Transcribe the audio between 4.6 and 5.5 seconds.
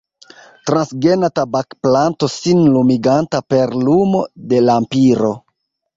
lampiro.